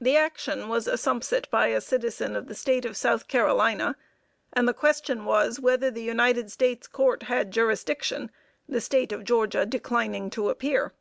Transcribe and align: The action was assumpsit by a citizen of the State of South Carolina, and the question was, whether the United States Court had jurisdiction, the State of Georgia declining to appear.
The 0.00 0.16
action 0.16 0.68
was 0.68 0.88
assumpsit 0.88 1.48
by 1.48 1.68
a 1.68 1.80
citizen 1.80 2.34
of 2.34 2.48
the 2.48 2.56
State 2.56 2.84
of 2.84 2.96
South 2.96 3.28
Carolina, 3.28 3.94
and 4.52 4.66
the 4.66 4.74
question 4.74 5.24
was, 5.24 5.60
whether 5.60 5.92
the 5.92 6.02
United 6.02 6.50
States 6.50 6.88
Court 6.88 7.22
had 7.22 7.52
jurisdiction, 7.52 8.32
the 8.68 8.80
State 8.80 9.12
of 9.12 9.22
Georgia 9.22 9.64
declining 9.64 10.28
to 10.30 10.48
appear. 10.48 10.92